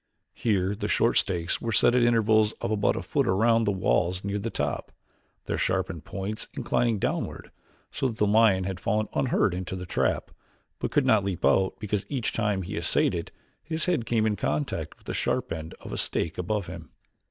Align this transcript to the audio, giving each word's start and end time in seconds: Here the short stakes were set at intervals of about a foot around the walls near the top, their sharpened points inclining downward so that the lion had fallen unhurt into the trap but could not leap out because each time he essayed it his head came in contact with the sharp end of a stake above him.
Here 0.33 0.73
the 0.73 0.87
short 0.87 1.15
stakes 1.17 1.61
were 1.61 1.71
set 1.71 1.93
at 1.93 2.01
intervals 2.01 2.53
of 2.53 2.71
about 2.71 2.95
a 2.95 3.03
foot 3.03 3.27
around 3.27 3.65
the 3.65 3.71
walls 3.71 4.23
near 4.23 4.39
the 4.39 4.49
top, 4.49 4.91
their 5.45 5.59
sharpened 5.59 6.05
points 6.05 6.47
inclining 6.55 6.97
downward 6.97 7.51
so 7.91 8.07
that 8.07 8.17
the 8.17 8.25
lion 8.25 8.63
had 8.63 8.79
fallen 8.79 9.09
unhurt 9.13 9.53
into 9.53 9.75
the 9.75 9.85
trap 9.85 10.31
but 10.79 10.89
could 10.89 11.05
not 11.05 11.23
leap 11.23 11.45
out 11.45 11.75
because 11.77 12.07
each 12.09 12.33
time 12.33 12.63
he 12.63 12.75
essayed 12.75 13.13
it 13.13 13.29
his 13.61 13.85
head 13.85 14.07
came 14.07 14.25
in 14.25 14.35
contact 14.37 14.97
with 14.97 15.05
the 15.05 15.13
sharp 15.13 15.51
end 15.51 15.75
of 15.81 15.93
a 15.93 15.97
stake 15.99 16.39
above 16.39 16.65
him. 16.65 16.89